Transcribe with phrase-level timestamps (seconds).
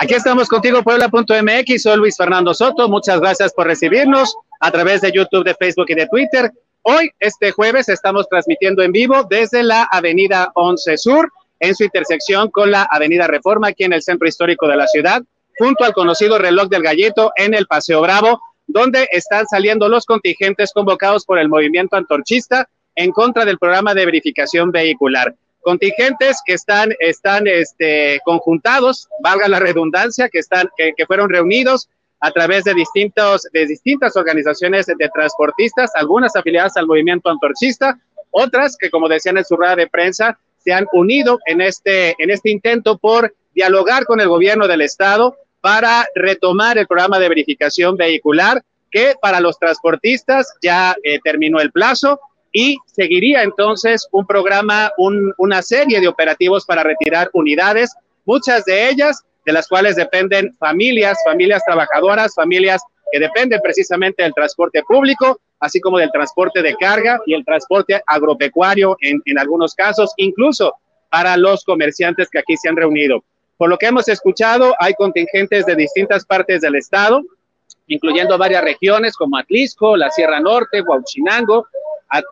[0.00, 1.82] Aquí estamos contigo, Puebla.mx.
[1.82, 2.88] Soy Luis Fernando Soto.
[2.88, 6.52] Muchas gracias por recibirnos a través de YouTube, de Facebook y de Twitter.
[6.82, 12.50] Hoy, este jueves, estamos transmitiendo en vivo desde la Avenida 11 Sur, en su intersección
[12.50, 15.22] con la Avenida Reforma, aquí en el centro histórico de la ciudad,
[15.58, 20.72] junto al conocido reloj del gallito en el Paseo Bravo, donde están saliendo los contingentes
[20.72, 25.34] convocados por el movimiento antorchista en contra del programa de verificación vehicular
[25.64, 31.88] contingentes que están, están este, conjuntados, valga la redundancia, que, están, que, fueron reunidos
[32.20, 37.98] a través de, distintos, de distintas organizaciones de transportistas, algunas afiliadas al movimiento antorchista,
[38.30, 42.30] otras que, como decían en su rueda de prensa, se han unido en este, en
[42.30, 47.96] este intento por dialogar con el gobierno del estado para retomar el programa de verificación
[47.96, 52.20] vehicular, que para los transportistas ya eh, terminó el plazo,
[52.56, 57.92] y seguiría entonces un programa, una serie de operativos para retirar unidades,
[58.24, 64.32] muchas de ellas de las cuales dependen familias, familias trabajadoras, familias que dependen precisamente del
[64.32, 69.74] transporte público, así como del transporte de carga y el transporte agropecuario en, en algunos
[69.74, 70.74] casos, incluso
[71.10, 73.24] para los comerciantes que aquí se han reunido.
[73.56, 77.20] Por lo que hemos escuchado, hay contingentes de distintas partes del estado,
[77.88, 81.66] incluyendo varias regiones como Atlisco, la Sierra Norte, Huauchinango,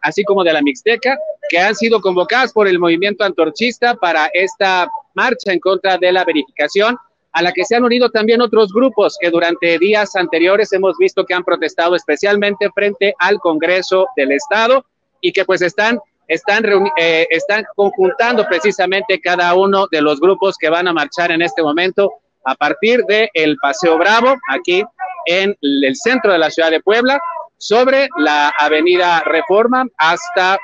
[0.02, 1.16] así como de la Mixteca,
[1.48, 6.24] que han sido convocadas por el movimiento antorchista para esta marcha en contra de la
[6.24, 6.96] verificación,
[7.32, 11.24] a la que se han unido también otros grupos que durante días anteriores hemos visto
[11.24, 14.84] que han protestado especialmente frente al Congreso del Estado
[15.20, 16.64] y que pues están están,
[16.98, 21.62] eh, están conjuntando precisamente cada uno de los grupos que van a marchar en este
[21.62, 22.10] momento
[22.44, 24.82] a partir del el Paseo Bravo, aquí
[25.26, 27.20] en el centro de la ciudad de Puebla,
[27.62, 30.58] sobre la avenida Reforma hasta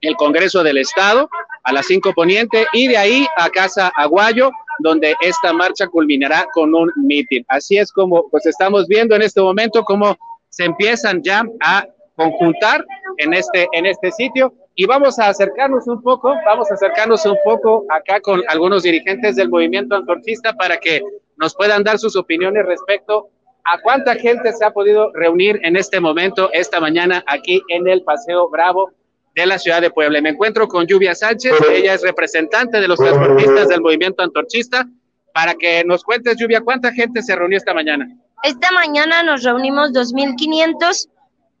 [0.00, 1.28] el Congreso del Estado
[1.64, 6.74] a las 5 Poniente y de ahí a Casa Aguayo, donde esta marcha culminará con
[6.74, 7.44] un mitin.
[7.48, 10.16] Así es como pues estamos viendo en este momento cómo
[10.48, 12.86] se empiezan ya a conjuntar
[13.18, 17.36] en este, en este sitio y vamos a acercarnos un poco, vamos a acercarnos un
[17.44, 21.02] poco acá con algunos dirigentes del movimiento antorchista para que
[21.36, 23.28] nos puedan dar sus opiniones respecto
[23.64, 28.02] ¿A cuánta gente se ha podido reunir en este momento, esta mañana, aquí en el
[28.02, 28.92] Paseo Bravo
[29.34, 30.20] de la ciudad de Puebla?
[30.20, 34.86] Me encuentro con Lluvia Sánchez, ella es representante de los transportistas del movimiento antorchista.
[35.32, 38.08] Para que nos cuentes, Lluvia, ¿cuánta gente se reunió esta mañana?
[38.42, 41.08] Esta mañana nos reunimos 2.500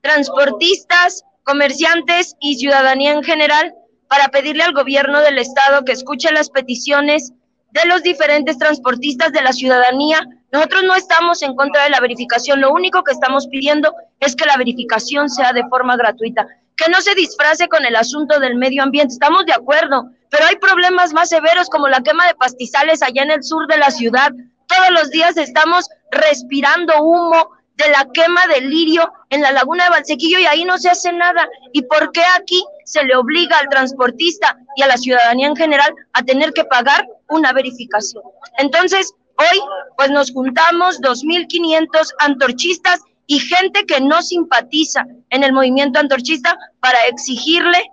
[0.00, 3.74] transportistas, comerciantes y ciudadanía en general
[4.08, 7.32] para pedirle al gobierno del estado que escuche las peticiones
[7.72, 10.20] de los diferentes transportistas de la ciudadanía
[10.52, 14.46] nosotros no estamos en contra de la verificación, lo único que estamos pidiendo es que
[14.46, 18.82] la verificación sea de forma gratuita, que no se disfrace con el asunto del medio
[18.82, 23.22] ambiente, estamos de acuerdo, pero hay problemas más severos como la quema de pastizales allá
[23.22, 24.32] en el sur de la ciudad.
[24.66, 27.50] Todos los días estamos respirando humo
[27.82, 31.12] de la quema del lirio en la laguna de Valsequillo y ahí no se hace
[31.12, 31.48] nada.
[31.72, 35.94] ¿Y por qué aquí se le obliga al transportista y a la ciudadanía en general
[36.12, 38.22] a tener que pagar una verificación?
[38.58, 39.60] Entonces, Hoy,
[39.96, 46.98] pues nos juntamos 2.500 antorchistas y gente que no simpatiza en el movimiento antorchista para
[47.06, 47.90] exigirle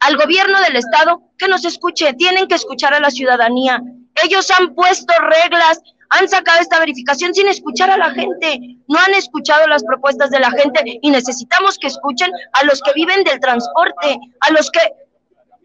[0.00, 2.14] al gobierno del estado que nos escuche.
[2.14, 3.80] Tienen que escuchar a la ciudadanía.
[4.24, 8.78] Ellos han puesto reglas, han sacado esta verificación sin escuchar a la gente.
[8.88, 12.92] No han escuchado las propuestas de la gente y necesitamos que escuchen a los que
[12.94, 14.80] viven del transporte, a los que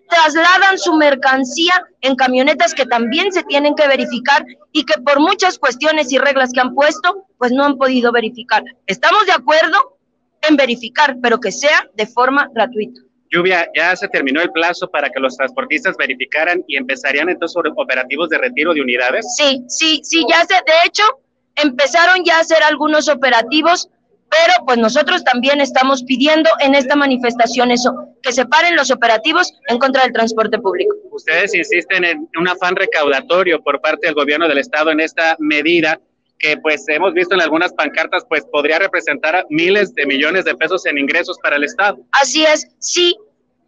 [0.10, 5.60] trasladan su mercancía en camionetas que también se tienen que verificar y que por muchas
[5.60, 8.64] cuestiones y reglas que han puesto, pues no han podido verificar.
[8.88, 10.00] Estamos de acuerdo
[10.42, 13.02] en verificar, pero que sea de forma gratuita.
[13.32, 18.30] Lluvia, ya se terminó el plazo para que los transportistas verificaran y empezarían entonces operativos
[18.30, 19.26] de retiro de unidades.
[19.38, 21.04] Sí, sí, sí, ya se, de hecho,
[21.56, 23.90] empezaron ya a hacer algunos operativos
[24.30, 27.92] pero pues nosotros también estamos pidiendo en esta manifestación eso,
[28.22, 30.96] que se paren los operativos en contra del transporte público.
[31.12, 36.00] Ustedes insisten en un afán recaudatorio por parte del gobierno del estado en esta medida
[36.40, 40.86] que pues hemos visto en algunas pancartas pues podría representar miles de millones de pesos
[40.86, 42.00] en ingresos para el estado.
[42.12, 43.16] Así es, sí,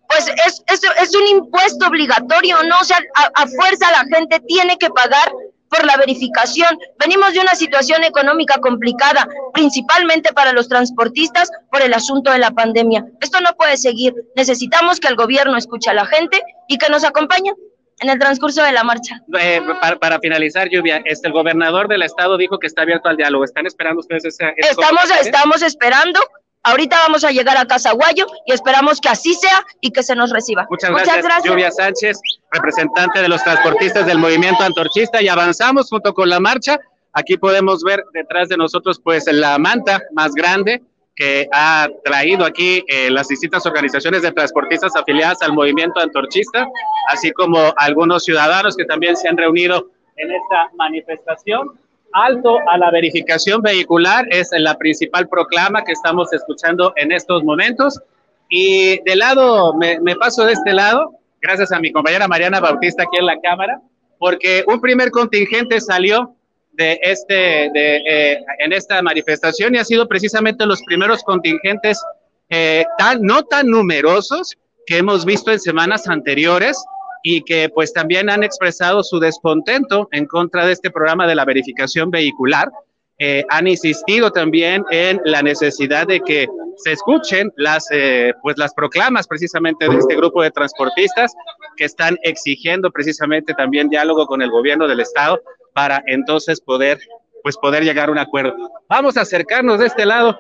[0.08, 0.64] pues es,
[1.02, 2.80] es, un impuesto obligatorio, ¿no?
[2.80, 5.32] O sea, a, a fuerza la gente tiene que pagar
[5.72, 6.78] por la verificación.
[7.00, 12.52] Venimos de una situación económica complicada, principalmente para los transportistas por el asunto de la
[12.52, 13.06] pandemia.
[13.22, 14.14] Esto no puede seguir.
[14.36, 17.54] Necesitamos que el gobierno escuche a la gente y que nos acompañe
[18.01, 19.21] en el transcurso de la marcha.
[19.39, 19.62] Eh,
[20.00, 23.45] para, finalizar, Lluvia, este, el gobernador del estado dijo que está abierto al diálogo.
[23.45, 26.19] ¿Están esperando ustedes ese, estamos, estamos esperando
[26.63, 30.15] Ahorita vamos a llegar a Casa Guayo y esperamos que así sea y que se
[30.15, 30.68] nos reciba.
[30.69, 32.19] Muchas gracias, Lluvia Sánchez,
[32.51, 36.80] representante de los transportistas del movimiento antorchista y avanzamos junto con la marcha.
[37.13, 40.83] Aquí podemos ver detrás de nosotros pues la manta más grande
[41.16, 46.68] que ha traído aquí eh, las distintas organizaciones de transportistas afiliadas al movimiento antorchista,
[47.10, 49.88] así como algunos ciudadanos que también se han reunido
[50.18, 51.80] en esta manifestación.
[52.13, 58.00] Alto a la verificación vehicular es la principal proclama que estamos escuchando en estos momentos.
[58.50, 63.04] Y de lado, me, me paso de este lado, gracias a mi compañera Mariana Bautista
[63.04, 63.80] aquí en la cámara,
[64.18, 66.36] porque un primer contingente salió
[66.74, 72.02] de este, de, eh, en esta manifestación y ha sido precisamente los primeros contingentes
[72.50, 76.84] eh, tan, no tan numerosos que hemos visto en semanas anteriores
[77.24, 81.46] y que pues también han expresado su descontento en contra de este programa de la
[81.46, 82.72] verificación vehicular.
[83.20, 86.48] Eh, han insistido también en la necesidad de que
[86.78, 87.86] se escuchen las,
[88.42, 91.32] pues las proclamas precisamente de este grupo de transportistas
[91.78, 95.40] que están exigiendo precisamente también diálogo con el gobierno del estado
[95.74, 97.00] para entonces poder,
[97.44, 98.56] pues poder llegar a un acuerdo.
[98.90, 100.38] Vamos a acercarnos de este lado.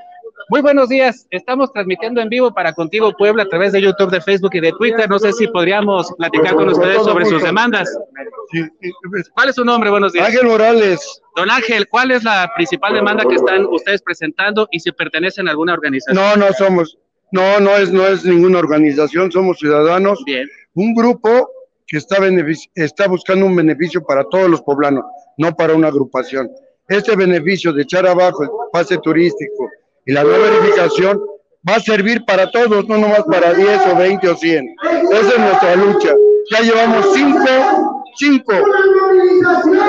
[0.49, 4.19] Muy buenos días, estamos transmitiendo en vivo para Contigo Puebla a través de YouTube, de
[4.19, 5.09] Facebook y de Twitter.
[5.09, 7.89] No sé si podríamos platicar con ustedes sobre sus demandas.
[9.33, 9.89] ¿Cuál es su nombre?
[9.89, 10.27] Buenos días.
[10.27, 11.21] Ángel Morales.
[11.37, 15.51] Don Ángel, ¿cuál es la principal demanda que están ustedes presentando y si pertenecen a
[15.51, 16.17] alguna organización?
[16.21, 16.97] No, no somos,
[17.31, 20.21] no, no es, no es ninguna organización, somos ciudadanos.
[20.25, 20.49] Bien.
[20.73, 21.49] Un grupo
[21.91, 22.15] que está,
[22.75, 25.03] está buscando un beneficio para todos los poblanos,
[25.37, 26.49] no para una agrupación.
[26.87, 29.69] Este beneficio de echar abajo el pase turístico
[30.05, 31.21] y la nueva verificación
[31.69, 34.75] va a servir para todos, no nomás para 10 o 20 o 100.
[35.11, 36.15] Esa es nuestra lucha.
[36.51, 38.53] Ya llevamos cinco cinco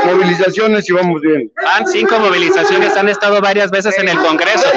[0.04, 1.52] movilizaciones y vamos bien.
[1.72, 4.69] Han cinco movilizaciones, han estado varias veces en el Congreso.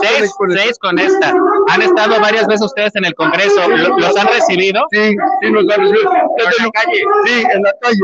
[0.00, 1.32] Seis, seis, con esta.
[1.68, 3.68] Han estado varias veces ustedes en el Congreso.
[3.68, 4.82] ¿Los han recibido?
[4.90, 6.12] Sí, sí, los han recibido.
[6.12, 7.04] ¿En la calle?
[7.26, 7.98] Sí, en la calle,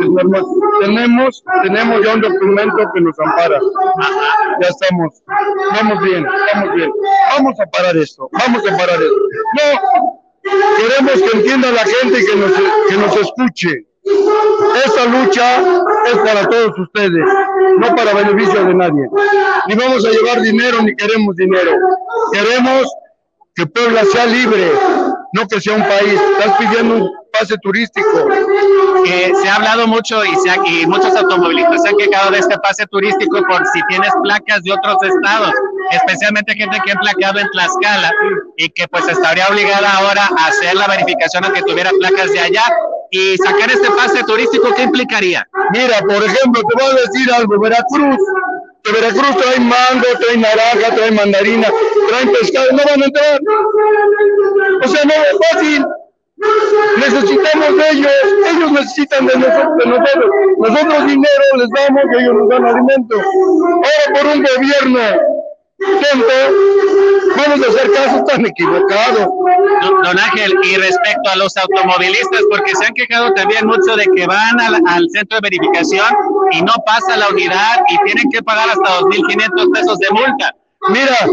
[0.00, 0.44] es normal.
[0.80, 3.60] Tenemos, tenemos ya un documento que nos ampara.
[4.60, 5.22] Ya estamos,
[5.74, 6.90] vamos bien, vamos bien.
[7.36, 9.14] Vamos a parar esto, vamos a parar esto.
[9.58, 12.52] No, queremos que entienda la gente y que nos,
[12.88, 13.89] que nos escuche.
[14.84, 15.62] Esta lucha
[16.06, 17.24] es para todos ustedes,
[17.78, 19.08] no para beneficio de nadie.
[19.68, 21.72] Ni vamos a llevar dinero ni queremos dinero.
[22.32, 22.86] Queremos
[23.54, 24.72] que Puebla sea libre,
[25.32, 26.20] no que sea un país.
[26.38, 28.28] Estás pidiendo un pase turístico.
[29.04, 32.86] se ha hablado mucho y, se y muchos automovilistas se han quejado de este pase
[32.86, 35.52] turístico por si tienes placas de otros estados,
[35.92, 38.12] especialmente gente que ha placado en Tlaxcala
[38.56, 42.64] y que pues estaría obligada ahora a hacer la verificación aunque tuviera placas de allá
[43.10, 45.46] y sacar este pase turístico, ¿qué implicaría?
[45.72, 48.16] Mira, por ejemplo, te voy a decir algo, Veracruz,
[48.84, 51.68] de Veracruz trae mango, trae naranja, trae mandarina,
[52.10, 53.40] trae pescado, no van a entrar.
[54.84, 55.86] O sea, no es fácil.
[56.96, 58.12] Necesitamos de ellos,
[58.50, 60.30] ellos necesitan de nosotros, de nosotros.
[60.58, 63.16] Nosotros dinero les damos y ellos nos dan alimento.
[63.16, 65.00] Ahora por un gobierno
[67.36, 69.34] vamos a hacer caso tan equivocado.
[70.04, 74.26] Don Ángel, y respecto a los automovilistas, porque se han quejado también mucho de que
[74.26, 76.14] van al, al centro de verificación
[76.52, 80.54] y no pasa la unidad y tienen que pagar hasta 2.500 pesos de multa.
[80.88, 81.28] Mira,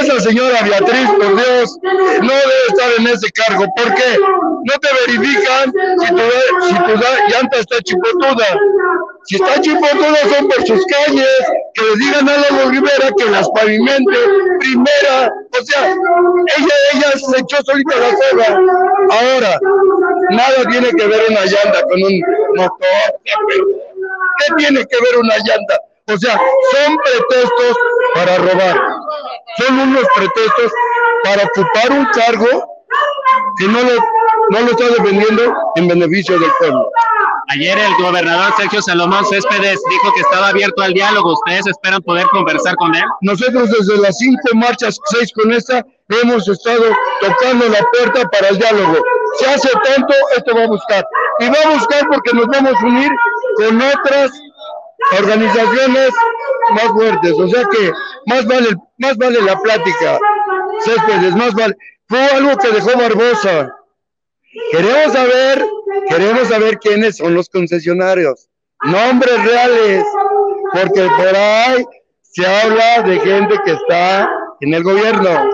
[0.00, 3.66] esa señora Beatriz, por Dios, no debe estar en ese cargo.
[3.76, 4.18] ¿Por qué?
[4.18, 8.46] No te verifican si tu, si tu llanta está chipotuda.
[9.26, 11.28] Si está chipotuda son por sus calles,
[11.74, 14.16] que le digan a la Rivera que las pavimente
[14.60, 15.30] primera.
[15.60, 15.90] O sea,
[16.56, 18.60] ella, ella se echó solita la soga.
[19.10, 19.60] Ahora,
[20.30, 22.20] nada tiene que ver una llanta con un
[22.56, 23.20] motor.
[23.24, 25.78] ¿Qué tiene que ver una llanta?
[26.06, 27.76] O sea, son pretextos
[28.14, 28.80] para robar.
[29.58, 30.72] Son unos pretextos
[31.24, 32.66] para ocupar un cargo
[33.58, 33.94] que no lo,
[34.50, 36.90] no lo está defendiendo en beneficio del pueblo.
[37.48, 41.34] Ayer el gobernador Sergio Salomón Céspedes dijo que estaba abierto al diálogo.
[41.34, 43.04] ¿Ustedes esperan poder conversar con él?
[43.20, 46.84] Nosotros desde las cinco marchas, seis con esta, hemos estado
[47.20, 48.98] tocando la puerta para el diálogo.
[49.38, 51.04] Se hace tanto, esto va a buscar.
[51.40, 53.10] Y va a buscar porque nos vamos a unir
[53.56, 54.30] con otras
[55.18, 56.10] organizaciones
[56.70, 57.92] más fuertes, o sea que
[58.26, 60.18] más vale, más vale la plática,
[60.80, 61.74] Céspedes, más vale.
[62.08, 63.74] Fue algo que dejó Barbosa.
[64.70, 65.66] Queremos saber,
[66.08, 68.48] queremos saber quiénes son los concesionarios,
[68.84, 70.04] nombres reales,
[70.72, 71.84] porque por ahí
[72.22, 74.28] se habla de gente que está
[74.60, 75.50] en el gobierno.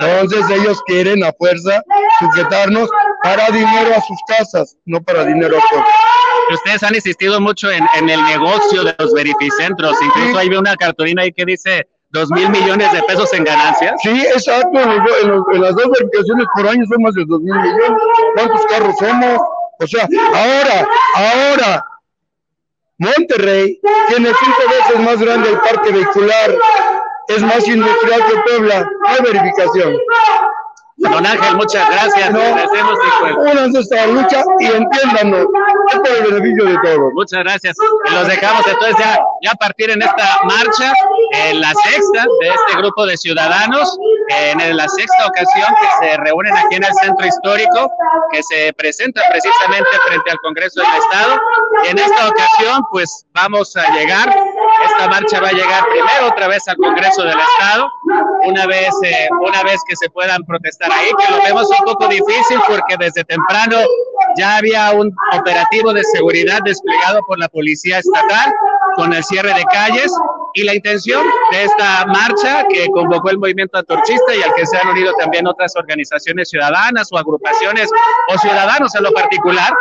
[0.00, 1.82] Entonces ellos quieren a fuerza
[2.20, 2.88] sujetarnos
[3.26, 5.84] para dinero a sus casas, no para dinero a todos.
[6.52, 11.32] Ustedes han insistido mucho en, el negocio de los verificentros, incluso hay una cartulina ahí
[11.32, 13.94] que dice dos mil millones de pesos en ganancias.
[14.02, 14.78] Sí, exacto.
[14.80, 18.02] En, las dos verificaciones por año son más de dos mil millones.
[18.36, 19.40] ¿Cuántos carros somos?
[19.78, 21.86] O sea, ahora, ahora,
[22.98, 23.78] Monterrey
[24.08, 26.54] tiene cinco veces más grande el parque vehicular,
[27.28, 29.98] es más industrial que Puebla, hay verificación.
[30.98, 32.30] Don Ángel, muchas gracias.
[32.30, 32.98] No, Agradecemos
[33.44, 33.74] pues.
[33.74, 35.46] esta lucha y entiéndanos,
[35.92, 37.12] es por el beneficio de todos.
[37.12, 37.76] Muchas gracias.
[38.08, 40.94] Y los dejamos entonces ya, ya partir en esta marcha,
[41.32, 43.98] en la sexta de este grupo de ciudadanos,
[44.28, 47.92] en la sexta ocasión que se reúnen aquí en el centro histórico,
[48.32, 51.40] que se presenta precisamente frente al Congreso del Estado.
[51.84, 54.34] Y en esta ocasión, pues vamos a llegar,
[54.96, 57.86] esta marcha va a llegar primero otra vez al Congreso del Estado,
[58.44, 62.08] una vez, eh, una vez que se puedan protestar ahí, que lo vemos un poco
[62.08, 63.76] difícil porque desde temprano
[64.38, 68.52] ya había un operativo de seguridad desplegado por la Policía Estatal
[68.94, 70.10] con el cierre de calles
[70.54, 71.22] y la intención
[71.52, 75.46] de esta marcha que convocó el movimiento antorchista y al que se han unido también
[75.46, 77.90] otras organizaciones ciudadanas o agrupaciones
[78.34, 79.74] o ciudadanos en lo particular,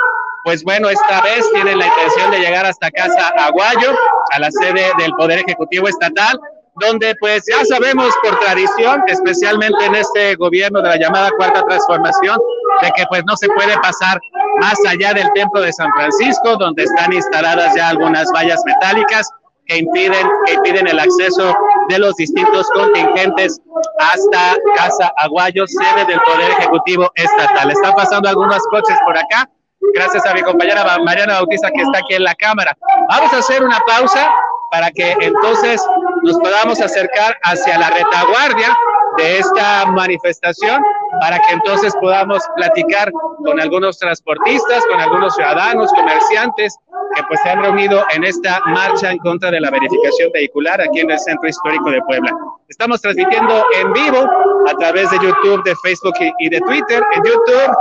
[0.43, 3.95] pues bueno, esta vez tienen la intención de llegar hasta Casa Aguayo,
[4.35, 6.39] a la sede del Poder Ejecutivo Estatal,
[6.81, 12.37] donde pues ya sabemos por tradición, especialmente en este gobierno de la llamada Cuarta Transformación,
[12.81, 14.19] de que pues no se puede pasar
[14.59, 19.29] más allá del Templo de San Francisco, donde están instaladas ya algunas vallas metálicas
[19.67, 21.55] que impiden, que impiden el acceso
[21.89, 23.59] de los distintos contingentes
[23.99, 27.71] hasta Casa Aguayo, sede del Poder Ejecutivo Estatal.
[27.71, 29.49] Están pasando algunos coches por acá,
[29.93, 32.75] gracias a mi compañera Mariana Bautista que está aquí en la cámara.
[33.09, 34.29] Vamos a hacer una pausa
[34.71, 35.81] para que entonces
[36.23, 38.75] nos podamos acercar hacia la retaguardia
[39.17, 40.83] de esta manifestación
[41.21, 43.11] para que entonces podamos platicar
[43.43, 46.77] con algunos transportistas, con algunos ciudadanos, comerciantes
[47.15, 50.99] que pues se han reunido en esta marcha en contra de la verificación vehicular aquí
[50.99, 52.33] en el Centro Histórico de Puebla.
[52.67, 54.27] Estamos transmitiendo en vivo
[54.67, 57.01] a través de YouTube, de Facebook y de Twitter.
[57.13, 57.75] En YouTube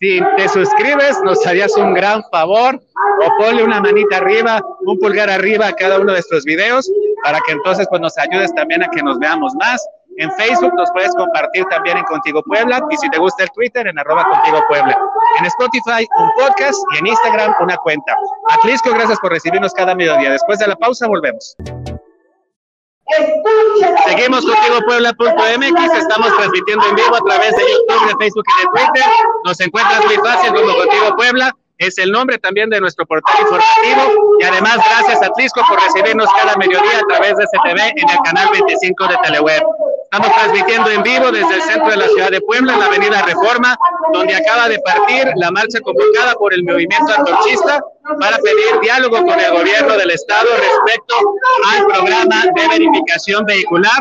[0.00, 2.80] si te suscribes, nos harías un gran favor
[3.20, 6.90] o ponle una manita arriba, un pulgar arriba a cada uno de estos videos
[7.22, 9.84] para que entonces pues nos ayudes también a que nos veamos más.
[10.16, 13.86] En Facebook nos puedes compartir también en Contigo Puebla y si te gusta el Twitter
[13.86, 14.96] en arroba Contigo Puebla.
[15.38, 18.14] En Spotify un podcast y en Instagram una cuenta.
[18.50, 20.30] Atlisco, gracias por recibirnos cada mediodía.
[20.30, 21.56] Después de la pausa volvemos.
[24.06, 28.70] Seguimos contigo Puebla.mx, estamos transmitiendo en vivo a través de YouTube, de Facebook y de
[28.72, 29.10] Twitter.
[29.44, 31.54] Nos encuentras muy fácil como Contigo Puebla.
[31.78, 34.38] Es el nombre también de nuestro portal informativo.
[34.40, 38.18] Y además gracias a Trisco por recibirnos cada mediodía a través de STV en el
[38.24, 39.62] canal 25 de Teleweb.
[40.04, 43.22] Estamos transmitiendo en vivo desde el centro de la ciudad de Puebla, en la avenida
[43.22, 43.76] Reforma,
[44.12, 47.82] donde acaba de partir la marcha convocada por el movimiento antorchista
[48.20, 51.14] para pedir diálogo con el gobierno del estado respecto
[51.72, 53.98] al programa de verificación vehicular,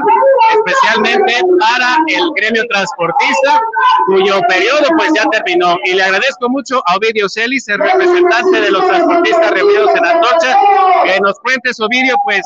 [0.58, 3.62] especialmente para el gremio transportista,
[4.08, 5.78] cuyo periodo pues ya terminó.
[5.86, 10.58] Y le agradezco mucho a Ovidio Celis, el representante de los transportistas reunidos en Antorcha,
[11.06, 12.42] que nos cuente Ovidio, pues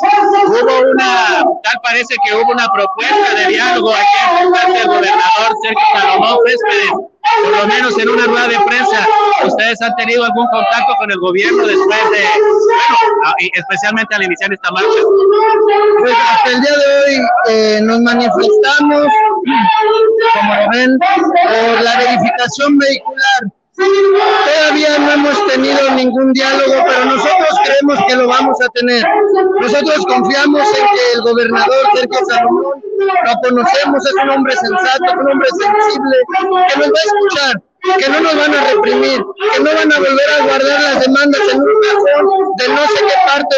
[0.47, 5.85] hubo una, tal parece que hubo una propuesta de diálogo aquí en del gobernador Sergio
[5.93, 9.07] Salomón Céspedes por lo menos en una rueda de prensa,
[9.45, 12.25] ¿ustedes han tenido algún contacto con el gobierno después de,
[13.23, 14.89] bueno, especialmente al iniciar esta marcha?
[15.99, 19.07] Pues hasta el día de hoy eh, nos manifestamos,
[20.33, 23.56] como lo ven, por la verificación vehicular.
[23.77, 29.05] Todavía no hemos tenido ningún diálogo, pero nosotros creemos que lo vamos a tener.
[29.61, 32.81] Nosotros confiamos en que el gobernador Sergio Salomón
[33.25, 36.17] lo conocemos, es un hombre sensato, un hombre sensible,
[36.67, 37.61] que nos va a escuchar,
[37.95, 39.21] que no nos van a reprimir,
[39.53, 42.27] que no van a volver a guardar las demandas en un cajón
[42.57, 43.55] de no sé qué parte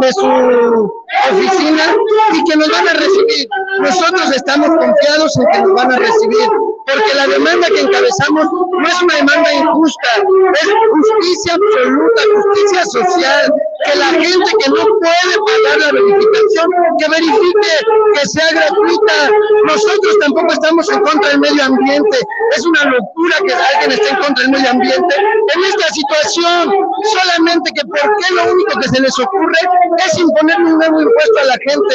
[0.00, 0.92] de su,
[1.30, 1.96] oficina
[2.32, 3.48] y que nos van a recibir.
[3.80, 6.48] Nosotros estamos confiados en que nos van a recibir,
[6.86, 13.54] porque la demanda que encabezamos no es una demanda injusta, es justicia absoluta, justicia social,
[13.84, 17.72] que la gente que no puede pagar la verificación, que verifique,
[18.18, 19.30] que sea gratuita.
[19.66, 22.18] Nosotros tampoco estamos en contra del medio ambiente,
[22.56, 25.14] es una locura que alguien esté en contra del medio ambiente.
[25.54, 26.72] En esta situación,
[27.14, 29.58] solamente que por qué lo único que se les ocurre
[30.06, 31.94] es imponer un nuevo impuesto a la gente.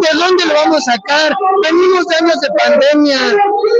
[0.00, 1.34] ¿De dónde lo vamos a sacar?
[1.64, 3.18] Venimos de años de pandemia.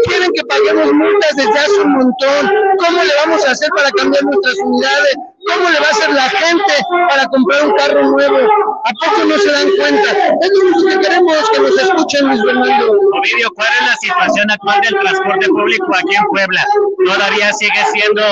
[0.06, 2.50] Quieren que paguemos multas desde hace un montón.
[2.78, 5.16] ¿Cómo le vamos a hacer para cambiar nuestras unidades?
[5.46, 6.72] ¿Cómo le va a hacer la gente
[7.08, 8.38] para comprar un carro nuevo?
[8.84, 10.10] ¿A poco no se dan cuenta?
[10.40, 12.92] Es lo único que queremos que nos escuchen, Luis Fernando.
[13.18, 16.66] Ovidio, ¿cuál es la situación actual del transporte público aquí en Puebla?
[17.04, 18.22] Todavía sigue siendo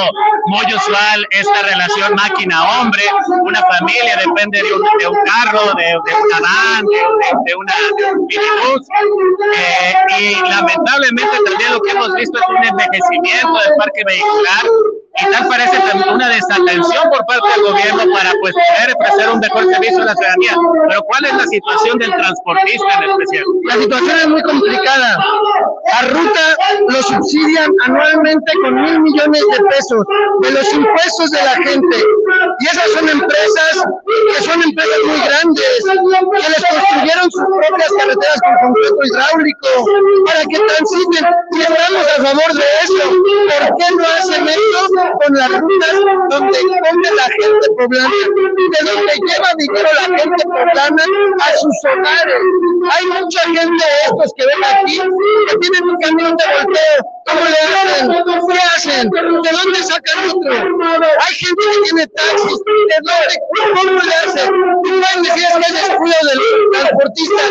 [0.46, 3.02] muy usual esta relación máquina-hombre,
[3.42, 6.98] una familia depende de un, de un carro, de, de una van, de,
[7.46, 7.74] de- una
[8.14, 8.86] un minibús,
[9.56, 14.64] eh, y lamentablemente también lo que hemos visto es un envejecimiento del parque vehicular
[15.32, 15.76] tal parece
[16.12, 20.14] una desatención por parte del gobierno para pues poder ofrecer un mejor servicio a la
[20.14, 20.52] ciudadanía.
[20.88, 23.44] Pero ¿cuál es la situación del transportista en especial?
[23.64, 25.18] La situación es muy complicada.
[25.92, 26.56] A Ruta
[26.88, 30.04] lo subsidian anualmente con mil millones de pesos
[30.42, 31.96] de los impuestos de la gente.
[32.60, 33.84] Y esas son empresas
[34.34, 39.68] que son empresas muy grandes, que les construyeron sus propias carreteras con concreto hidráulico
[40.26, 41.26] para que transiten.
[41.52, 43.08] Y estamos a favor de eso.
[43.08, 45.92] ¿Por qué no hacen esto con las rutas
[46.30, 48.10] donde come la gente poblana?
[48.72, 51.04] De donde lleva dinero la gente poblana
[51.40, 52.40] a sus hogares.
[52.92, 54.96] Hay mucha gente de estos que ven aquí
[55.48, 56.98] que tienen un camión de volteo.
[57.26, 57.57] ¿Cómo le?
[59.04, 60.52] ¿De dónde sacan otro?
[60.52, 62.58] Hay gente que tiene taxis.
[62.58, 63.34] ¿De dónde?
[63.74, 64.50] ¿Cómo le hacen?
[64.82, 66.40] Tú puedes decir es que es descuido del
[66.72, 67.42] transportista.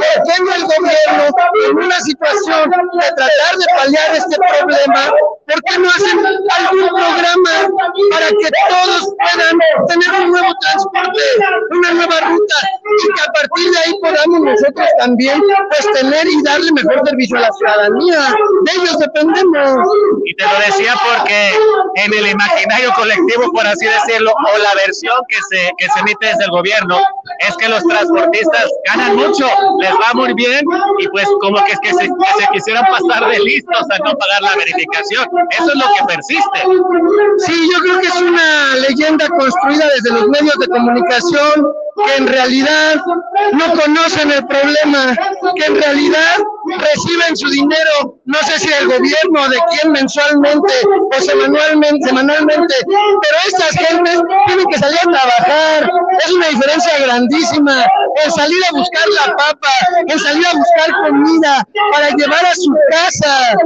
[0.00, 1.24] ¿Por qué no el gobierno,
[1.66, 5.12] en una situación de tratar de paliar este problema,
[5.46, 6.18] ¿por qué no hacen
[6.58, 7.50] algún programa
[8.10, 11.20] para que todos puedan tener un nuevo transporte,
[11.70, 12.56] una nueva ruta
[13.02, 17.36] y que a partir de ahí podamos nosotros también pues tener y darle mejor servicio
[17.36, 18.34] a la ciudadanía?
[18.62, 19.88] De ellos dependemos.
[20.24, 21.52] Y te lo decía porque
[21.96, 26.26] en el imaginario colectivo, por así decirlo, o la versión que se, que se emite
[26.26, 27.00] desde el gobierno,
[27.40, 29.46] es que los transportistas ganan mucho,
[29.80, 30.64] les va muy bien,
[30.98, 34.42] y pues como que, que, se, que se quisieran pasar de listos a no pagar
[34.42, 35.28] la verificación.
[35.50, 36.60] Eso es lo que persiste.
[37.46, 41.72] Sí, yo creo que es una leyenda construida desde los medios de comunicación
[42.06, 42.96] que en realidad
[43.52, 45.16] no conocen el problema,
[45.56, 46.36] que en realidad
[46.78, 53.36] reciben su dinero, no sé si del gobierno, de quién mensualmente o semanalmente, semanalmente, pero
[53.46, 55.90] estas gentes tienen que salir a trabajar,
[56.26, 57.86] es una diferencia grandísima,
[58.24, 59.68] en salir a buscar la papa,
[60.06, 63.56] en salir a buscar comida para llevar a su casa,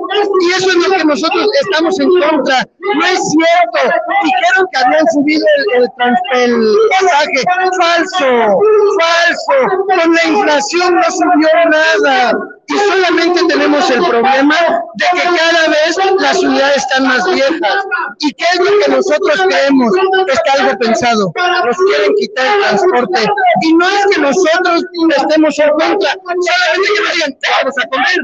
[0.40, 5.06] y eso es lo que nosotros estamos en contra, no es cierto, dijeron que habían
[5.12, 7.44] subido el, el, el pasaje,
[7.78, 8.58] falso,
[9.00, 12.32] falso, con la inflación no subió nada,
[12.68, 14.56] y solamente tenemos el problema
[14.94, 17.84] de que cada vez las ciudades están más viejas.
[18.20, 19.92] ¿Y qué es lo que nosotros creemos?
[20.28, 21.32] Está algo pensado.
[21.64, 23.26] Nos quieren quitar el transporte.
[23.62, 24.84] Y no es que nosotros
[25.18, 26.88] estemos en contra, solamente
[27.24, 28.18] que "Te vamos a comer,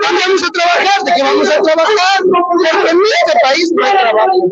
[0.00, 1.02] ¿dónde vamos a trabajar?
[1.04, 2.18] ¿De qué vamos a trabajar?
[2.32, 4.50] Porque en este país no hay trabajo.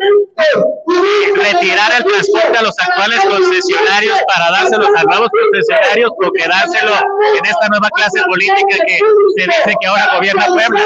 [1.35, 6.93] Retirar el transporte a los actuales concesionarios para dárselos a nuevos concesionarios o quedárselo
[7.39, 8.99] en esta nueva clase política que
[9.37, 10.83] se dice que ahora gobierna Puebla.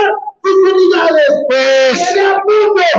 [1.48, 2.14] Pues,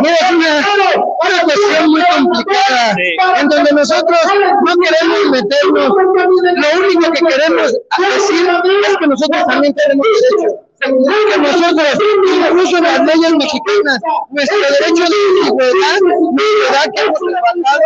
[0.01, 0.51] mira, es una,
[0.97, 3.15] una cuestión muy complicada, Sí.
[3.39, 4.19] en donde nosotros
[4.65, 8.47] no queremos meternos, lo único que queremos decir
[8.87, 10.55] es que nosotros también tenemos derecho.
[10.81, 11.87] Que nosotros,
[12.25, 13.99] incluso las leyes mexicanas,
[14.29, 17.85] nuestro derecho de antigüedad, antigüedad que hemos levantado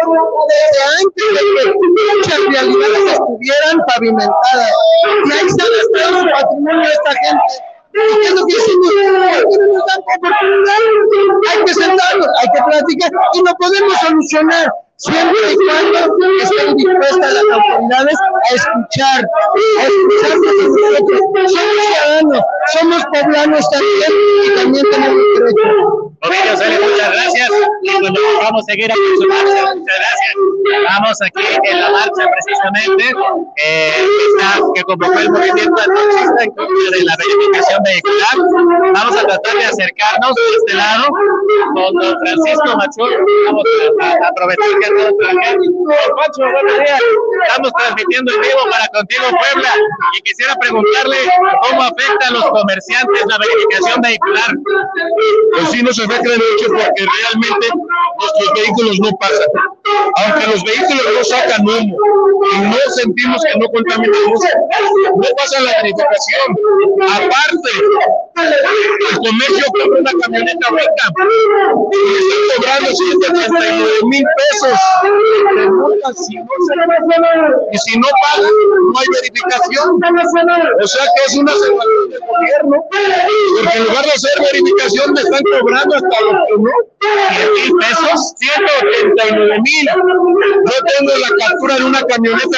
[0.50, 1.64] desde antes de que
[2.14, 3.03] muchas realidades
[3.44, 4.74] estuvieran pavimentadas.
[5.26, 7.54] Y ahí está gastado su patrimonio esta gente.
[7.94, 8.54] ¿Y qué es lo que
[10.16, 10.82] oportunidad?
[11.52, 14.74] Hay que sentarnos, hay que platicar y lo podemos solucionar
[15.04, 16.00] siempre y cuando
[16.42, 18.18] estén dispuestas las autoridades
[18.50, 19.26] a escuchar,
[19.80, 21.20] a escucharnos a nosotros.
[21.52, 24.12] Somos ciudadanos, somos poblanos también
[24.46, 26.14] y también tenemos derechos.
[26.24, 27.50] Ovidio Celis, muchas gracias.
[28.00, 29.76] Bueno, vamos a seguir aquí en su marcha.
[29.76, 30.34] Muchas gracias.
[30.88, 33.04] Vamos aquí en la marcha precisamente
[33.58, 34.08] eh,
[34.74, 38.94] que convocó el movimiento antorchista en contra de la verificación vehicular.
[38.94, 41.08] Vamos a tratar de acercarnos de este lado
[41.74, 43.26] con don Francisco Machur.
[43.46, 43.64] Vamos
[44.02, 47.00] a, a aprovechar que buenos días.
[47.48, 49.70] Estamos transmitiendo en vivo para Contigo Puebla
[50.18, 51.18] y quisiera preguntarle
[51.62, 54.52] cómo afecta a los comerciantes la verificación vehicular.
[55.54, 57.68] Pues sí nos afecta mucho porque realmente
[58.20, 59.48] nuestros vehículos no pasan.
[59.86, 61.98] Aunque los vehículos no sacan humo
[62.54, 64.40] y no sentimos que no contaminamos,
[65.16, 66.48] no pasa la verificación.
[67.10, 67.70] Aparte,
[69.12, 71.06] el comercio compra una camioneta hueca
[71.92, 74.80] y están cobrando 189 mil pesos
[77.72, 78.52] y si no pagan,
[78.92, 80.00] no hay verificación.
[80.82, 85.22] O sea que es una salvación del gobierno, porque en lugar de hacer verificación me
[85.22, 86.72] están cobrando hasta lo que no.
[87.30, 89.73] 10 mil pesos, 189 mil.
[89.82, 92.58] Yo tengo la captura de una camioneta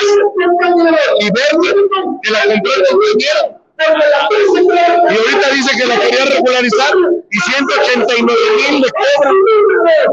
[1.19, 1.75] y verde
[2.23, 3.62] que la compré el compañero.
[3.78, 6.93] Y ahorita dice que la quería regularizar
[7.30, 8.88] y 189 mil le.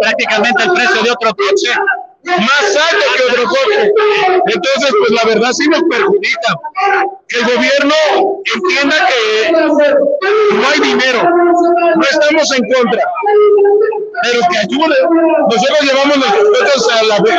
[0.01, 1.73] Prácticamente el precio de otro coche.
[2.25, 3.93] Más alto que otro coche.
[4.47, 6.55] Entonces, pues la verdad sí nos perjudica.
[7.29, 7.95] Que el gobierno
[8.55, 11.23] entienda que no hay dinero.
[11.97, 13.03] No estamos en contra.
[14.23, 14.97] Pero que ayude.
[15.51, 16.17] Nosotros llevamos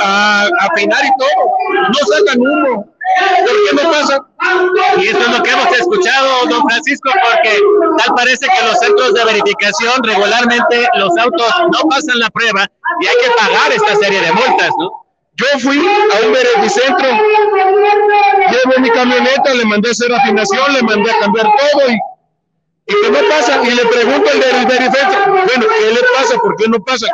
[0.02, 1.48] a, a peinar y todo.
[1.88, 2.93] No sacan humo.
[3.46, 4.26] ¿Por qué no pasa?
[4.98, 7.60] Y esto es lo que hemos escuchado, don Francisco, porque
[7.98, 12.68] tal parece que los centros de verificación regularmente los autos no pasan la prueba
[13.02, 15.04] y hay que pagar esta serie de multas, ¿no?
[15.36, 17.08] Yo fui a un verificentro,
[18.52, 21.98] llevo mi camioneta, le mandé hacer afinación, le mandé a cambiar todo y,
[22.86, 23.62] y que no pasa.
[23.64, 26.38] Y le pregunto al del verificentro, bueno, ¿qué le pasa?
[26.38, 27.08] ¿Por qué no pasa?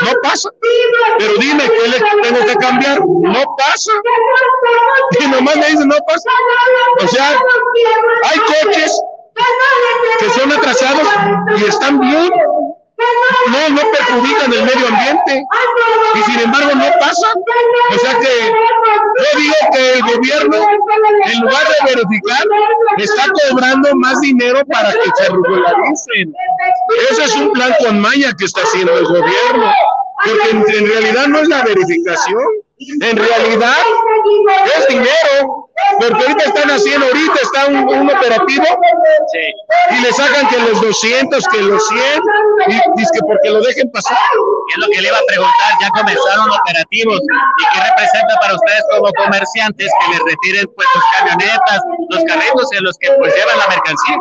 [0.00, 0.50] No pasa.
[1.18, 3.00] Pero dime, ¿qué le tengo que cambiar?
[3.00, 3.92] No pasa.
[5.20, 6.30] Y nomás me dicen, no pasa.
[7.02, 7.40] O sea,
[8.24, 9.00] hay coches
[10.18, 11.08] que son atrasados
[11.58, 12.30] y están bien.
[12.96, 15.44] No, no perjudican el medio ambiente.
[16.14, 17.34] Y sin embargo no pasa.
[17.94, 18.52] O sea que
[19.18, 20.56] yo digo que el gobierno,
[21.26, 22.44] en lugar de verificar,
[22.98, 26.34] está cobrando más dinero para que se regularicen.
[27.10, 29.72] Ese es un plan con maña que está haciendo el gobierno.
[30.24, 32.44] Porque en realidad no es la verificación.
[32.78, 33.76] En realidad
[34.76, 35.63] es dinero.
[35.98, 38.64] Porque ahorita están haciendo, ahorita está un, un operativo
[39.32, 39.96] Sí.
[39.96, 42.00] y le sacan que los 200, que los 100,
[42.68, 44.16] y dice que porque lo dejen pasar.
[44.70, 47.20] Es lo que le iba a preguntar, ya comenzaron operativos.
[47.20, 52.72] ¿Y qué representa para ustedes como comerciantes que les retiren pues sus camionetas, los carritos
[52.72, 54.16] en los que pues llevan la mercancía?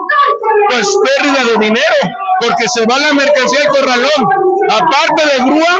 [0.70, 0.88] Pues
[1.18, 1.96] pérdida de dinero,
[2.40, 4.22] porque se va la mercancía al corralón.
[4.70, 5.74] Aparte de grúa,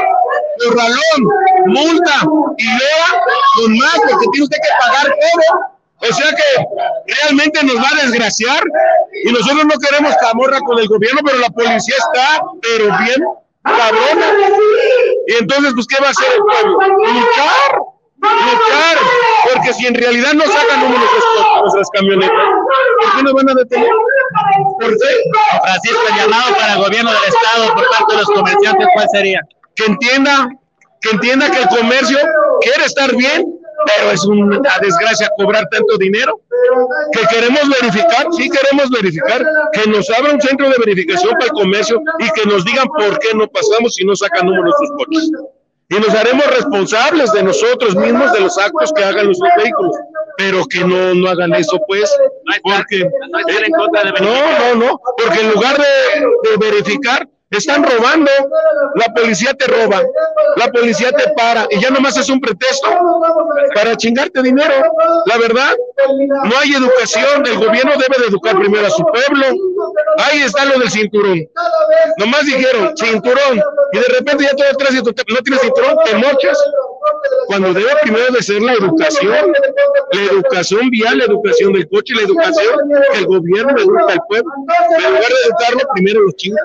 [0.58, 1.20] corralón,
[1.66, 2.20] multa
[2.58, 3.22] y leva
[3.56, 5.74] con más, porque tiene usted que pagar todo.
[6.00, 8.62] O sea que realmente nos va a desgraciar
[9.24, 13.24] y nosotros no queremos camorra con el gobierno, pero la policía está, pero bien
[13.62, 14.26] cabrona.
[15.26, 16.78] Y entonces, pues, ¿qué va a hacer el pueblo?
[16.80, 17.78] Luchar,
[18.20, 18.98] luchar,
[19.52, 21.24] porque si en realidad no sacan uno nuestras,
[21.62, 22.36] nuestras camionetas,
[23.00, 23.90] ¿por qué nos van a detener?
[24.80, 25.08] ¿Por qué?
[25.62, 29.40] Francisco, llamado para el gobierno del Estado por parte de los comerciantes, ¿cuál sería?
[29.76, 30.48] Que entienda,
[31.00, 32.18] que entienda que el comercio
[32.60, 33.44] quiere estar bien,
[33.86, 36.40] pero es una desgracia cobrar tanto dinero.
[37.12, 41.52] Que queremos verificar, sí queremos verificar, que nos abra un centro de verificación para el
[41.52, 45.30] comercio y que nos digan por qué no pasamos y no sacan números sus coches.
[45.90, 49.94] Y nos haremos responsables de nosotros mismos, de los actos que hagan nuestros vehículos,
[50.38, 52.10] pero que no, no hagan eso, pues,
[52.62, 53.10] porque
[54.20, 58.30] no, no, no, porque en lugar de, de verificar, están robando,
[58.94, 60.02] la policía te roba,
[60.56, 62.88] la policía te para y ya nomás es un pretexto
[63.74, 64.74] para chingarte dinero.
[65.26, 65.74] La verdad,
[66.44, 69.46] no hay educación, el gobierno debe de educar primero a su pueblo.
[70.18, 71.48] Ahí está lo del cinturón.
[72.18, 73.62] Nomás dijeron cinturón
[73.92, 76.58] y de repente ya todo atrás no tienes cinturón, te mochas.
[77.46, 79.52] Cuando debe primero de ser la educación,
[80.12, 82.74] la educación vial, la educación del coche, la educación
[83.12, 84.50] que el gobierno educa al pueblo.
[84.90, 86.64] Pero en lugar de educarlo, primero los chingan.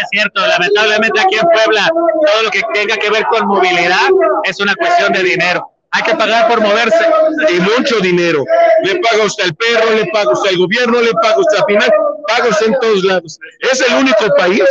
[0.00, 4.08] Es cierto, lamentablemente aquí en Puebla todo lo que tenga que ver con movilidad
[4.44, 5.70] es una cuestión de dinero.
[5.94, 7.06] Hay que pagar por moverse.
[7.50, 8.44] y mucho dinero.
[8.82, 11.92] Le paga usted al perro, le paga usted al gobierno, le paga usted al final,
[12.26, 13.38] paga usted en todos lados.
[13.60, 14.64] Es el único país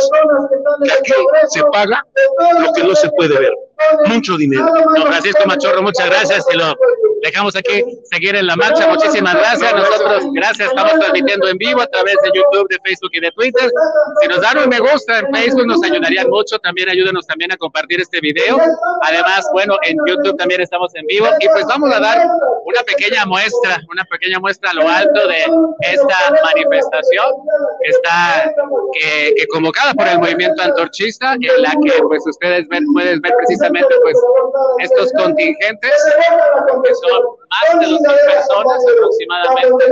[0.84, 1.12] que aquí
[1.48, 2.04] se paga
[2.60, 3.52] lo que no se puede ver.
[4.06, 4.66] Mucho dinero.
[4.96, 6.74] Don Francisco Machorro, muchas gracias y lo
[7.22, 8.86] dejamos aquí seguir en la marcha.
[8.86, 9.74] Muchísimas gracias.
[9.74, 13.70] Nosotros, gracias, estamos transmitiendo en vivo a través de YouTube, de Facebook y de Twitter.
[14.20, 16.58] Si nos dan un me gusta en Facebook nos ayudarían mucho.
[16.58, 18.58] También ayúdenos también a compartir este video.
[19.02, 22.26] Además, bueno, en YouTube también estamos en vivo y pues vamos a dar
[22.64, 25.40] una pequeña muestra, una pequeña muestra a lo alto de
[25.92, 27.26] esta manifestación
[27.82, 28.52] que está
[28.92, 33.32] que, que convocada por el movimiento antorchista en la que pues ustedes ven, pueden ver
[33.36, 34.16] precisamente pues
[34.80, 35.90] estos contingentes
[36.84, 39.84] que son más de dos mil personas aproximadamente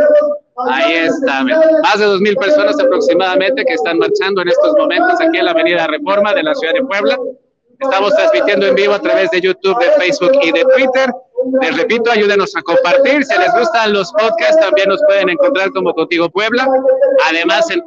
[0.70, 1.44] ahí está
[1.82, 5.50] más de dos mil personas aproximadamente que están marchando en estos momentos aquí en la
[5.52, 7.18] avenida Reforma de la ciudad de Puebla
[7.82, 11.10] Estamos transmitiendo en vivo a través de YouTube, de Facebook y de Twitter.
[11.60, 13.24] Les repito, ayúdenos a compartir.
[13.24, 16.68] Si les gustan los podcasts, también nos pueden encontrar como Contigo Puebla.
[17.28, 17.82] Además, en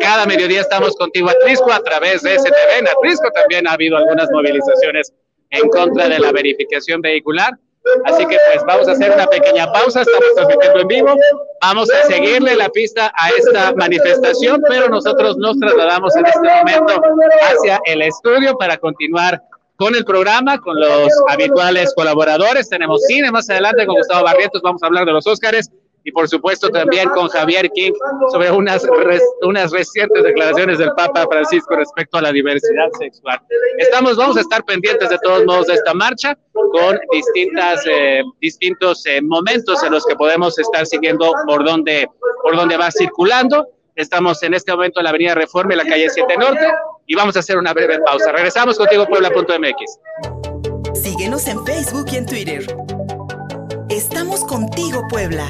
[0.00, 2.78] cada mediodía estamos contigo Atrisco a través de STV.
[2.78, 5.12] En Atrisco también ha habido algunas movilizaciones
[5.50, 7.52] en contra de la verificación vehicular.
[8.04, 11.16] Así que pues vamos a hacer una pequeña pausa, estamos transmitiendo en vivo,
[11.62, 17.00] vamos a seguirle la pista a esta manifestación, pero nosotros nos trasladamos en este momento
[17.42, 19.40] hacia el estudio para continuar
[19.76, 22.68] con el programa, con los habituales colaboradores.
[22.68, 25.70] Tenemos cine más adelante con Gustavo Barrientos, vamos a hablar de los Óscares
[26.06, 27.92] y por supuesto también con Javier King
[28.30, 28.86] sobre unas,
[29.42, 33.40] unas recientes declaraciones del Papa Francisco respecto a la diversidad sexual.
[33.78, 39.04] Estamos, vamos a estar pendientes de todos modos de esta marcha con distintas, eh, distintos
[39.04, 42.08] eh, momentos en los que podemos estar siguiendo por dónde,
[42.44, 43.66] por dónde va circulando.
[43.96, 46.68] Estamos en este momento en la Avenida Reforma, en la calle 7 Norte,
[47.08, 48.30] y vamos a hacer una breve pausa.
[48.30, 49.98] Regresamos contigo, Puebla.mx.
[51.02, 52.76] Síguenos en Facebook y en Twitter.
[53.88, 55.48] Estamos contigo, Puebla.